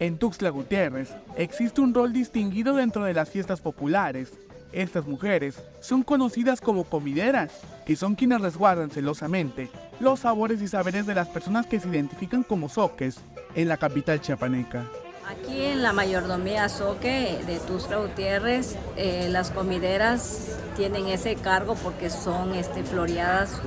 En 0.00 0.16
Tuxtla 0.16 0.50
Gutiérrez 0.50 1.10
existe 1.36 1.80
un 1.80 1.92
rol 1.92 2.12
distinguido 2.12 2.76
dentro 2.76 3.04
de 3.04 3.14
las 3.14 3.28
fiestas 3.28 3.60
populares. 3.60 4.32
Estas 4.70 5.06
mujeres 5.06 5.60
son 5.80 6.04
conocidas 6.04 6.60
como 6.60 6.84
comideras, 6.84 7.50
que 7.84 7.96
son 7.96 8.14
quienes 8.14 8.40
resguardan 8.40 8.90
celosamente 8.90 9.70
los 9.98 10.20
sabores 10.20 10.62
y 10.62 10.68
saberes 10.68 11.06
de 11.06 11.16
las 11.16 11.28
personas 11.28 11.66
que 11.66 11.80
se 11.80 11.88
identifican 11.88 12.44
como 12.44 12.68
soques 12.68 13.18
en 13.56 13.66
la 13.66 13.76
capital 13.76 14.20
chiapaneca. 14.20 14.84
Aquí 15.28 15.62
en 15.62 15.82
la 15.82 15.92
mayordomía 15.92 16.68
Soque 16.68 17.38
de 17.46 17.58
Tuxtla 17.58 17.96
Gutiérrez, 17.96 18.76
eh, 18.96 19.28
las 19.28 19.50
comideras 19.50 20.56
tienen 20.76 21.08
ese 21.08 21.34
cargo 21.34 21.74
porque 21.74 22.08
son 22.08 22.54
este, 22.54 22.84
floreadas 22.84 23.60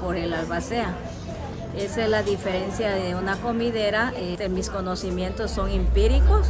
por 0.00 0.16
el 0.16 0.32
albacea. 0.32 0.94
Esa 1.76 2.04
es 2.04 2.08
la 2.08 2.22
diferencia 2.22 2.94
de 2.94 3.16
una 3.16 3.36
comidera. 3.36 4.12
Este, 4.16 4.48
mis 4.48 4.70
conocimientos 4.70 5.50
son 5.50 5.70
empíricos, 5.70 6.48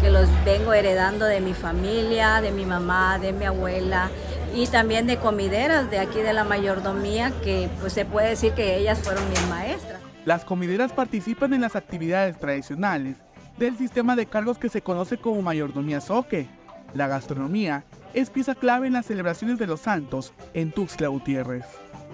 que 0.00 0.10
los 0.10 0.28
vengo 0.44 0.72
heredando 0.72 1.26
de 1.26 1.40
mi 1.40 1.52
familia, 1.52 2.40
de 2.40 2.52
mi 2.52 2.64
mamá, 2.64 3.18
de 3.18 3.32
mi 3.32 3.44
abuela 3.44 4.10
y 4.54 4.66
también 4.66 5.06
de 5.06 5.18
comideras 5.18 5.90
de 5.90 5.98
aquí 5.98 6.20
de 6.20 6.32
la 6.32 6.44
mayordomía, 6.44 7.32
que 7.42 7.68
pues 7.80 7.92
se 7.92 8.04
puede 8.04 8.30
decir 8.30 8.52
que 8.52 8.76
ellas 8.76 8.98
fueron 8.98 9.28
mis 9.28 9.46
maestras. 9.48 10.00
Las 10.24 10.44
comideras 10.44 10.92
participan 10.92 11.52
en 11.52 11.60
las 11.60 11.76
actividades 11.76 12.38
tradicionales 12.38 13.16
del 13.58 13.76
sistema 13.76 14.16
de 14.16 14.26
cargos 14.26 14.58
que 14.58 14.68
se 14.68 14.82
conoce 14.82 15.18
como 15.18 15.42
mayordomía 15.42 16.00
soque. 16.00 16.48
La 16.94 17.08
gastronomía 17.08 17.84
es 18.14 18.30
pieza 18.30 18.54
clave 18.54 18.86
en 18.86 18.92
las 18.92 19.06
celebraciones 19.06 19.58
de 19.58 19.66
los 19.66 19.80
santos 19.80 20.32
en 20.54 20.72
Tuxtla 20.72 21.08
Gutiérrez. 21.08 21.64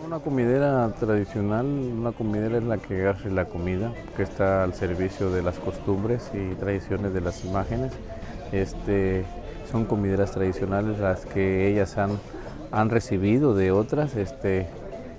Una 0.04 0.20
comidera 0.20 0.94
tradicional, 0.98 1.66
una 1.66 2.12
comidera 2.12 2.58
es 2.58 2.64
la 2.64 2.78
que 2.78 3.08
hace 3.08 3.30
la 3.30 3.46
comida, 3.46 3.92
que 4.16 4.22
está 4.22 4.62
al 4.62 4.72
servicio 4.72 5.30
de 5.30 5.42
las 5.42 5.58
costumbres 5.58 6.30
y 6.32 6.54
tradiciones 6.54 7.12
de 7.12 7.20
las 7.20 7.44
imágenes. 7.44 7.92
Este, 8.52 9.24
son 9.70 9.84
comideras 9.84 10.30
tradicionales 10.30 10.98
las 11.00 11.26
que 11.26 11.68
ellas 11.68 11.98
han, 11.98 12.18
han 12.70 12.90
recibido 12.90 13.54
de 13.54 13.72
otras, 13.72 14.14
este, 14.14 14.68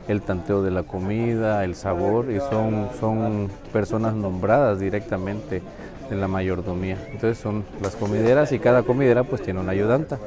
el 0.08 0.22
tanteo 0.22 0.64
de 0.64 0.72
la 0.72 0.84
comida, 0.84 1.64
el 1.66 1.76
sabor, 1.76 2.32
y 2.32 2.40
son, 2.40 2.90
son 3.00 3.52
personas 3.74 4.16
nombradas 4.16 4.80
directamente 4.80 5.62
de 6.10 6.16
la 6.16 6.28
mayordomía. 6.28 6.98
Entonces 7.12 7.38
son 7.38 7.66
las 7.84 7.96
comideras 7.96 8.52
y 8.54 8.60
cada 8.60 8.84
comidera 8.84 9.24
pues 9.24 9.42
tiene 9.42 9.60
una 9.60 9.74
ayudanta. 9.74 10.18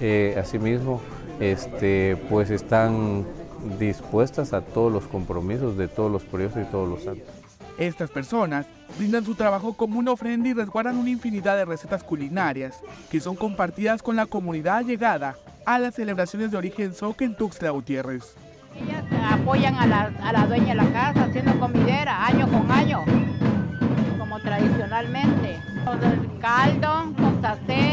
Eh, 0.00 0.36
asimismo, 0.40 1.00
este, 1.40 2.16
pues 2.30 2.50
están 2.50 3.26
dispuestas 3.78 4.52
a 4.52 4.60
todos 4.60 4.92
los 4.92 5.06
compromisos 5.06 5.76
de 5.76 5.88
todos 5.88 6.10
los 6.10 6.22
proyectos 6.24 6.62
y 6.62 6.70
todos 6.70 6.88
los 6.88 7.04
santos. 7.04 7.28
Estas 7.78 8.10
personas 8.10 8.66
brindan 8.98 9.24
su 9.24 9.34
trabajo 9.34 9.74
como 9.74 9.98
una 9.98 10.12
ofrenda 10.12 10.48
y 10.48 10.52
resguardan 10.52 10.96
una 10.96 11.10
infinidad 11.10 11.56
de 11.56 11.64
recetas 11.64 12.02
culinarias 12.02 12.80
que 13.10 13.20
son 13.20 13.36
compartidas 13.36 14.02
con 14.02 14.16
la 14.16 14.26
comunidad 14.26 14.84
llegada 14.84 15.36
a 15.64 15.78
las 15.78 15.94
celebraciones 15.94 16.50
de 16.50 16.56
origen 16.56 16.94
Soque 16.94 17.24
en 17.24 17.36
Tuxtla 17.36 17.70
Gutiérrez. 17.70 18.34
Ellas 18.74 19.04
apoyan 19.30 19.74
a 19.76 19.86
la, 19.86 20.12
a 20.22 20.32
la 20.32 20.46
dueña 20.46 20.68
de 20.68 20.74
la 20.74 20.92
casa 20.92 21.24
haciendo 21.24 21.58
comidera 21.60 22.26
año 22.26 22.48
con 22.48 22.70
año, 22.70 23.04
como 24.18 24.40
tradicionalmente. 24.40 25.60
El 25.88 26.38
caldo, 26.40 27.14
con 27.16 27.40
sacén, 27.40 27.87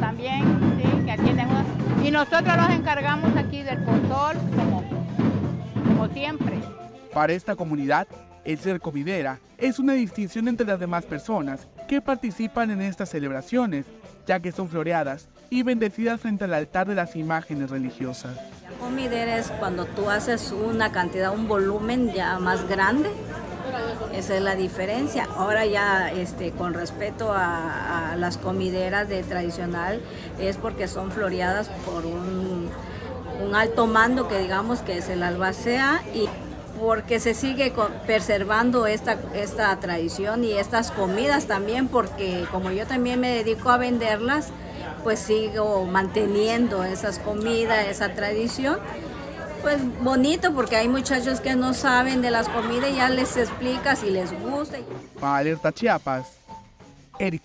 también, 0.00 0.42
¿sí? 0.76 1.04
que 1.04 1.12
atienden 1.12 1.48
Y 2.04 2.10
nosotros 2.10 2.56
nos 2.56 2.70
encargamos 2.70 3.36
aquí 3.36 3.62
del 3.62 3.78
pozol, 3.84 4.36
como, 4.56 4.84
como 5.84 6.08
siempre. 6.08 6.58
Para 7.12 7.32
esta 7.32 7.56
comunidad, 7.56 8.06
el 8.44 8.58
ser 8.58 8.80
comidera 8.80 9.38
es 9.58 9.78
una 9.78 9.92
distinción 9.94 10.48
entre 10.48 10.66
las 10.66 10.80
demás 10.80 11.04
personas 11.04 11.68
que 11.88 12.00
participan 12.00 12.70
en 12.70 12.82
estas 12.82 13.10
celebraciones, 13.10 13.86
ya 14.26 14.40
que 14.40 14.52
son 14.52 14.68
floreadas 14.68 15.28
y 15.50 15.62
bendecidas 15.62 16.20
frente 16.20 16.44
al 16.44 16.54
altar 16.54 16.86
de 16.88 16.94
las 16.94 17.16
imágenes 17.16 17.70
religiosas. 17.70 18.36
La 18.36 18.78
comidera 18.78 19.36
es 19.38 19.50
cuando 19.52 19.84
tú 19.84 20.10
haces 20.10 20.52
una 20.52 20.90
cantidad, 20.92 21.32
un 21.32 21.46
volumen 21.46 22.12
ya 22.12 22.38
más 22.38 22.68
grande 22.68 23.10
esa 24.14 24.36
es 24.36 24.42
la 24.42 24.54
diferencia. 24.54 25.28
Ahora 25.36 25.66
ya 25.66 26.10
este, 26.12 26.50
con 26.52 26.74
respecto 26.74 27.32
a, 27.32 28.14
las 28.16 28.36
comideras 28.36 29.08
de 29.08 29.22
tradicional 29.22 30.00
es 30.38 30.56
porque 30.56 30.86
son 30.86 31.10
floreadas 31.10 31.68
por 31.84 32.04
un, 32.06 32.70
alto 33.54 33.86
mando 33.86 34.28
que 34.28 34.38
digamos 34.38 34.80
que 34.80 34.98
es 34.98 35.08
el 35.08 35.22
albacea 35.22 36.02
y 36.14 36.28
porque 36.80 37.18
se 37.18 37.34
sigue 37.34 37.72
preservando 38.06 38.86
esta, 38.86 39.18
esta 39.34 39.74
tradición 39.80 40.44
y 40.44 40.52
estas 40.52 40.92
comidas 40.92 41.46
también 41.46 41.88
porque 41.88 42.46
como 42.52 42.70
yo 42.70 42.86
también 42.86 43.18
me 43.18 43.34
dedico 43.34 43.70
a 43.70 43.78
venderlas, 43.78 44.50
pues 45.02 45.18
sigo 45.18 45.84
manteniendo 45.86 46.84
esas 46.84 47.18
comidas, 47.18 47.88
esa 47.88 48.14
tradición 48.14 48.78
pues 49.62 49.80
bonito 50.02 50.52
porque 50.52 50.76
hay 50.76 50.88
muchachos 50.88 51.40
que 51.40 51.54
no 51.54 51.72
saben 51.72 52.20
de 52.20 52.30
las 52.30 52.48
comidas 52.48 52.90
y 52.90 52.96
ya 52.96 53.08
les 53.08 53.36
explicas 53.36 54.00
si 54.00 54.10
les 54.10 54.32
gusta. 54.40 54.78
Para 55.18 55.36
Alerta 55.36 55.72
Chiapas, 55.72 56.26
Eric. 57.18 57.42